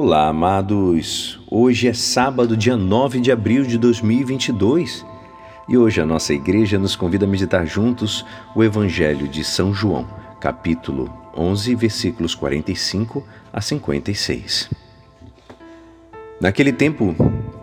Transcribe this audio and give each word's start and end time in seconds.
Olá, 0.00 0.28
amados! 0.28 1.40
Hoje 1.50 1.88
é 1.88 1.92
sábado, 1.92 2.56
dia 2.56 2.76
9 2.76 3.18
de 3.18 3.32
abril 3.32 3.64
de 3.64 3.76
2022 3.76 5.04
e 5.68 5.76
hoje 5.76 6.00
a 6.00 6.06
nossa 6.06 6.32
igreja 6.32 6.78
nos 6.78 6.94
convida 6.94 7.24
a 7.24 7.28
meditar 7.28 7.66
juntos 7.66 8.24
o 8.54 8.62
Evangelho 8.62 9.26
de 9.26 9.42
São 9.42 9.74
João, 9.74 10.06
capítulo 10.40 11.12
11, 11.36 11.74
versículos 11.74 12.36
45 12.36 13.24
a 13.52 13.60
56. 13.60 14.70
Naquele 16.40 16.72
tempo, 16.72 17.16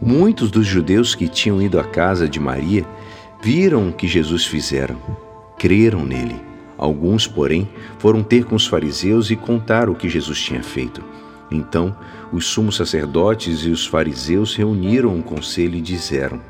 muitos 0.00 0.50
dos 0.50 0.66
judeus 0.66 1.14
que 1.14 1.28
tinham 1.28 1.60
ido 1.60 1.78
à 1.78 1.84
casa 1.84 2.26
de 2.26 2.40
Maria 2.40 2.86
viram 3.42 3.90
o 3.90 3.92
que 3.92 4.08
Jesus 4.08 4.46
fizeram, 4.46 4.96
creram 5.58 6.02
nele. 6.02 6.40
Alguns, 6.78 7.26
porém, 7.26 7.68
foram 7.98 8.22
ter 8.22 8.46
com 8.46 8.54
os 8.54 8.66
fariseus 8.66 9.30
e 9.30 9.36
contaram 9.36 9.92
o 9.92 9.96
que 9.96 10.08
Jesus 10.08 10.40
tinha 10.40 10.62
feito. 10.62 11.04
Então, 11.52 11.94
os 12.32 12.46
sumos 12.46 12.76
sacerdotes 12.76 13.60
e 13.60 13.70
os 13.70 13.86
fariseus 13.86 14.54
reuniram 14.54 15.14
um 15.14 15.22
conselho 15.22 15.76
e 15.76 15.80
disseram: 15.80 16.40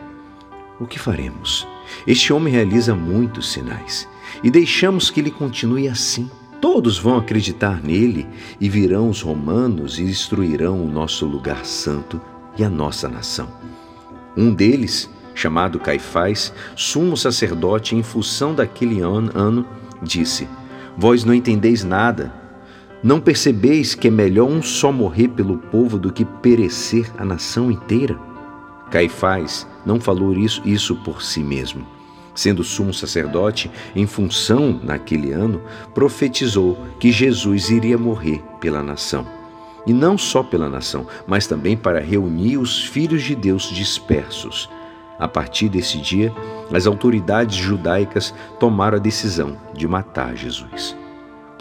O 0.78 0.86
que 0.86 0.98
faremos? 0.98 1.66
Este 2.06 2.32
homem 2.32 2.52
realiza 2.52 2.94
muitos 2.94 3.52
sinais 3.52 4.08
e 4.42 4.50
deixamos 4.50 5.10
que 5.10 5.20
ele 5.20 5.30
continue 5.30 5.88
assim. 5.88 6.30
Todos 6.60 6.96
vão 6.96 7.16
acreditar 7.16 7.82
nele 7.82 8.26
e 8.60 8.68
virão 8.68 9.10
os 9.10 9.20
romanos 9.20 9.98
e 9.98 10.04
destruirão 10.04 10.82
o 10.82 10.88
nosso 10.88 11.26
lugar 11.26 11.64
santo 11.64 12.20
e 12.56 12.62
a 12.62 12.70
nossa 12.70 13.08
nação. 13.08 13.48
Um 14.36 14.54
deles, 14.54 15.10
chamado 15.34 15.80
Caifás, 15.80 16.52
sumo 16.76 17.16
sacerdote 17.16 17.96
em 17.96 18.02
função 18.02 18.54
daquele 18.54 19.00
ano, 19.00 19.66
disse: 20.00 20.48
Vós 20.96 21.24
não 21.24 21.34
entendeis 21.34 21.82
nada 21.82 22.41
não 23.02 23.20
percebeis 23.20 23.94
que 23.94 24.08
é 24.08 24.10
melhor 24.10 24.48
um 24.48 24.62
só 24.62 24.92
morrer 24.92 25.28
pelo 25.28 25.58
povo 25.58 25.98
do 25.98 26.12
que 26.12 26.24
perecer 26.24 27.10
a 27.18 27.24
nação 27.24 27.70
inteira? 27.70 28.16
Caifás 28.90 29.66
não 29.84 30.00
falou 30.00 30.32
isso, 30.34 30.62
isso 30.64 30.94
por 30.96 31.22
si 31.22 31.40
mesmo. 31.40 31.84
Sendo 32.34 32.62
sumo 32.62 32.94
sacerdote, 32.94 33.70
em 33.94 34.06
função, 34.06 34.80
naquele 34.82 35.32
ano, 35.32 35.60
profetizou 35.92 36.78
que 37.00 37.10
Jesus 37.10 37.70
iria 37.70 37.98
morrer 37.98 38.42
pela 38.60 38.82
nação. 38.82 39.26
E 39.86 39.92
não 39.92 40.16
só 40.16 40.42
pela 40.42 40.68
nação, 40.68 41.06
mas 41.26 41.46
também 41.46 41.76
para 41.76 42.00
reunir 42.00 42.56
os 42.56 42.84
filhos 42.84 43.22
de 43.22 43.34
Deus 43.34 43.64
dispersos. 43.64 44.70
A 45.18 45.26
partir 45.26 45.68
desse 45.68 45.98
dia, 45.98 46.32
as 46.72 46.86
autoridades 46.86 47.56
judaicas 47.56 48.32
tomaram 48.60 48.96
a 48.96 49.00
decisão 49.00 49.56
de 49.74 49.86
matar 49.86 50.36
Jesus. 50.36 51.01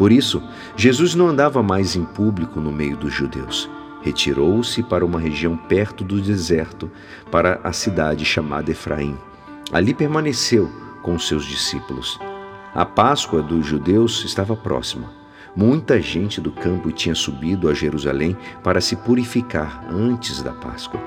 Por 0.01 0.11
isso, 0.11 0.41
Jesus 0.75 1.13
não 1.13 1.27
andava 1.27 1.61
mais 1.61 1.95
em 1.95 2.03
público 2.03 2.59
no 2.59 2.71
meio 2.71 2.97
dos 2.97 3.13
judeus. 3.13 3.69
Retirou-se 4.01 4.81
para 4.81 5.05
uma 5.05 5.19
região 5.19 5.55
perto 5.55 6.03
do 6.03 6.19
deserto, 6.19 6.89
para 7.29 7.61
a 7.63 7.71
cidade 7.71 8.25
chamada 8.25 8.71
Efraim. 8.71 9.15
Ali 9.71 9.93
permaneceu 9.93 10.71
com 11.03 11.19
seus 11.19 11.45
discípulos. 11.45 12.19
A 12.73 12.83
Páscoa 12.83 13.43
dos 13.43 13.63
judeus 13.63 14.25
estava 14.25 14.55
próxima. 14.55 15.07
Muita 15.55 16.01
gente 16.01 16.41
do 16.41 16.51
campo 16.51 16.91
tinha 16.91 17.13
subido 17.13 17.69
a 17.69 17.73
Jerusalém 17.75 18.35
para 18.63 18.81
se 18.81 18.95
purificar 18.95 19.85
antes 19.87 20.41
da 20.41 20.51
Páscoa. 20.51 20.99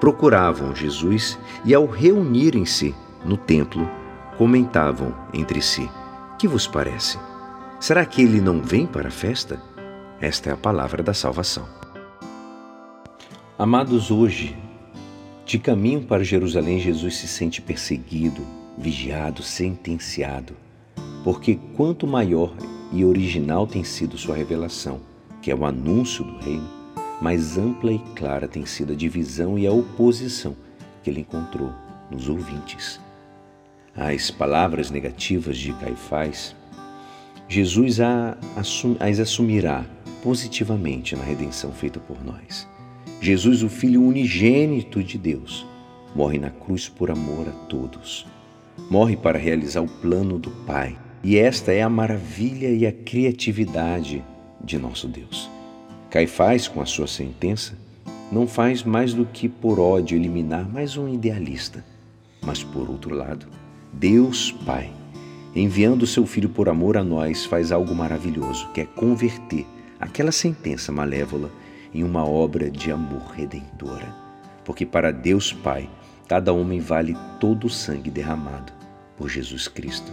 Procuravam 0.00 0.74
Jesus 0.74 1.38
e, 1.64 1.72
ao 1.72 1.86
reunirem-se 1.86 2.96
no 3.24 3.36
templo, 3.36 3.88
comentavam 4.36 5.14
entre 5.32 5.62
si: 5.62 5.88
Que 6.36 6.48
vos 6.48 6.66
parece? 6.66 7.16
Será 7.80 8.04
que 8.04 8.20
ele 8.20 8.42
não 8.42 8.60
vem 8.60 8.86
para 8.86 9.08
a 9.08 9.10
festa? 9.10 9.58
Esta 10.20 10.50
é 10.50 10.52
a 10.52 10.56
palavra 10.56 11.02
da 11.02 11.14
salvação. 11.14 11.66
Amados, 13.58 14.10
hoje, 14.10 14.54
de 15.46 15.58
caminho 15.58 16.02
para 16.02 16.22
Jerusalém, 16.22 16.78
Jesus 16.78 17.16
se 17.16 17.26
sente 17.26 17.62
perseguido, 17.62 18.42
vigiado, 18.76 19.42
sentenciado, 19.42 20.52
porque 21.24 21.58
quanto 21.74 22.06
maior 22.06 22.52
e 22.92 23.02
original 23.02 23.66
tem 23.66 23.82
sido 23.82 24.18
sua 24.18 24.36
revelação, 24.36 25.00
que 25.40 25.50
é 25.50 25.54
o 25.54 25.64
anúncio 25.64 26.22
do 26.22 26.38
reino, 26.38 26.68
mais 27.18 27.56
ampla 27.56 27.92
e 27.92 27.98
clara 28.14 28.46
tem 28.46 28.66
sido 28.66 28.92
a 28.92 28.96
divisão 28.96 29.58
e 29.58 29.66
a 29.66 29.72
oposição 29.72 30.54
que 31.02 31.08
ele 31.08 31.20
encontrou 31.20 31.72
nos 32.10 32.28
ouvintes. 32.28 33.00
As 33.96 34.30
palavras 34.30 34.90
negativas 34.90 35.56
de 35.56 35.72
Caifás 35.72 36.54
Jesus 37.50 37.98
as 38.00 39.18
assumirá 39.18 39.84
positivamente 40.22 41.16
na 41.16 41.24
redenção 41.24 41.72
feita 41.72 41.98
por 41.98 42.24
nós. 42.24 42.64
Jesus, 43.20 43.64
o 43.64 43.68
Filho 43.68 44.04
unigênito 44.04 45.02
de 45.02 45.18
Deus, 45.18 45.66
morre 46.14 46.38
na 46.38 46.48
cruz 46.48 46.88
por 46.88 47.10
amor 47.10 47.48
a 47.48 47.66
todos. 47.66 48.24
Morre 48.88 49.16
para 49.16 49.36
realizar 49.36 49.80
o 49.80 49.88
plano 49.88 50.38
do 50.38 50.52
Pai. 50.64 50.96
E 51.24 51.38
esta 51.38 51.72
é 51.72 51.82
a 51.82 51.88
maravilha 51.88 52.68
e 52.68 52.86
a 52.86 52.92
criatividade 52.92 54.24
de 54.62 54.78
nosso 54.78 55.08
Deus. 55.08 55.50
Caifás, 56.08 56.68
com 56.68 56.80
a 56.80 56.86
sua 56.86 57.08
sentença, 57.08 57.76
não 58.30 58.46
faz 58.46 58.84
mais 58.84 59.12
do 59.12 59.26
que 59.26 59.48
por 59.48 59.80
ódio 59.80 60.16
eliminar 60.16 60.70
mais 60.70 60.96
um 60.96 61.12
idealista. 61.12 61.84
Mas, 62.42 62.62
por 62.62 62.88
outro 62.88 63.12
lado, 63.12 63.48
Deus 63.92 64.52
Pai 64.64 64.99
enviando 65.54 66.06
seu 66.06 66.26
Filho 66.26 66.48
por 66.48 66.68
amor 66.68 66.96
a 66.96 67.04
nós, 67.04 67.44
faz 67.44 67.72
algo 67.72 67.94
maravilhoso, 67.94 68.68
que 68.72 68.80
é 68.80 68.84
converter 68.84 69.66
aquela 69.98 70.32
sentença 70.32 70.92
malévola 70.92 71.50
em 71.92 72.04
uma 72.04 72.24
obra 72.24 72.70
de 72.70 72.90
amor 72.92 73.32
redentora. 73.34 74.14
Porque 74.64 74.86
para 74.86 75.10
Deus 75.10 75.52
Pai, 75.52 75.88
cada 76.28 76.52
homem 76.52 76.80
vale 76.80 77.16
todo 77.40 77.66
o 77.66 77.70
sangue 77.70 78.10
derramado 78.10 78.72
por 79.16 79.28
Jesus 79.28 79.66
Cristo. 79.66 80.12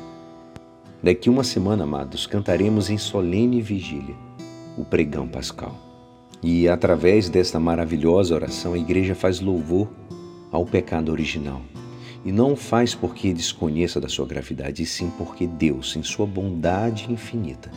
Daqui 1.02 1.30
uma 1.30 1.44
semana, 1.44 1.84
amados, 1.84 2.26
cantaremos 2.26 2.90
em 2.90 2.98
solene 2.98 3.62
vigília 3.62 4.16
o 4.78 4.84
pregão 4.84 5.28
pascal. 5.28 5.78
E 6.42 6.68
através 6.68 7.30
desta 7.30 7.60
maravilhosa 7.60 8.34
oração, 8.34 8.74
a 8.74 8.78
igreja 8.78 9.14
faz 9.14 9.40
louvor 9.40 9.88
ao 10.52 10.66
pecado 10.66 11.12
original 11.12 11.62
e 12.26 12.32
não 12.32 12.56
faz 12.56 12.94
porque 12.94 13.34
desconheça 13.34 14.00
da 14.00 14.10
sua 14.10 14.26
gravidade, 14.26 14.84
e 14.84 14.86
sim 14.86 15.12
porque 15.18 15.48
Deus, 15.48 15.96
em 15.96 16.04
sua 16.04 16.26
bondade 16.26 17.12
infinita, 17.12 17.72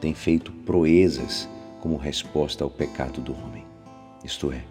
tem 0.00 0.14
feito 0.14 0.52
proezas 0.52 1.48
como 1.80 1.96
resposta 1.96 2.64
ao 2.64 2.70
pecado 2.70 3.20
do 3.20 3.32
homem. 3.32 3.64
Isto 4.24 4.52
é, 4.52 4.62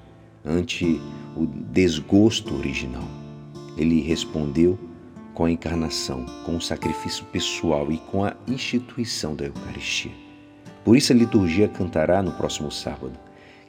ante 0.43 0.99
o 1.35 1.45
desgosto 1.45 2.55
original, 2.55 3.07
ele 3.77 4.01
respondeu 4.01 4.77
com 5.33 5.45
a 5.45 5.51
encarnação, 5.51 6.25
com 6.45 6.55
o 6.55 6.61
sacrifício 6.61 7.25
pessoal 7.25 7.91
e 7.91 7.97
com 7.97 8.23
a 8.23 8.35
instituição 8.47 9.35
da 9.35 9.45
Eucaristia. 9.45 10.11
Por 10.83 10.95
isso 10.95 11.11
a 11.11 11.15
liturgia 11.15 11.67
cantará 11.67 12.21
no 12.21 12.31
próximo 12.31 12.71
sábado 12.71 13.19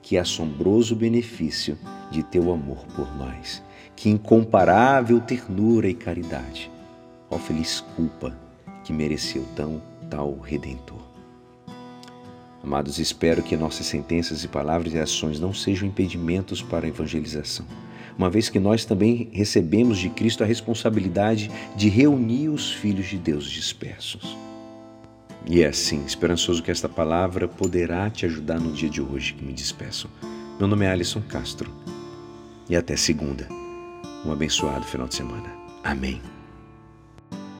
que 0.02 0.16
assombroso 0.16 0.94
benefício 0.94 1.76
de 2.12 2.22
teu 2.22 2.52
amor 2.52 2.84
por 2.94 3.12
nós, 3.16 3.60
que 3.96 4.10
incomparável 4.10 5.18
ternura 5.18 5.88
e 5.88 5.94
caridade. 5.94 6.70
Ó 7.30 7.38
feliz 7.38 7.80
culpa 7.96 8.36
que 8.84 8.92
mereceu 8.92 9.44
tão 9.56 9.82
tal 10.08 10.38
redentor. 10.38 11.00
Amados, 12.62 12.98
espero 12.98 13.42
que 13.42 13.56
nossas 13.56 13.86
sentenças 13.86 14.44
e 14.44 14.48
palavras 14.48 14.92
e 14.92 14.98
ações 14.98 15.40
não 15.40 15.54
sejam 15.54 15.88
impedimentos 15.88 16.62
para 16.62 16.84
a 16.84 16.88
evangelização, 16.88 17.64
uma 18.18 18.28
vez 18.28 18.48
que 18.48 18.58
nós 18.58 18.84
também 18.84 19.28
recebemos 19.32 19.98
de 19.98 20.08
Cristo 20.08 20.42
a 20.42 20.46
responsabilidade 20.46 21.50
de 21.76 21.88
reunir 21.88 22.48
os 22.48 22.72
filhos 22.72 23.06
de 23.06 23.18
Deus 23.18 23.44
dispersos. 23.44 24.36
E 25.48 25.62
é 25.62 25.68
assim, 25.68 26.04
esperançoso 26.04 26.62
que 26.62 26.72
esta 26.72 26.88
palavra 26.88 27.46
poderá 27.46 28.10
te 28.10 28.26
ajudar 28.26 28.58
no 28.58 28.72
dia 28.72 28.90
de 28.90 29.00
hoje 29.00 29.34
que 29.34 29.44
me 29.44 29.52
despeço. 29.52 30.10
Meu 30.58 30.66
nome 30.66 30.86
é 30.86 30.90
Alisson 30.90 31.22
Castro 31.22 31.70
e 32.68 32.74
até 32.74 32.96
segunda. 32.96 33.65
Um 34.26 34.32
abençoado 34.32 34.84
final 34.84 35.06
de 35.06 35.14
semana. 35.14 35.48
Amém. 35.84 36.20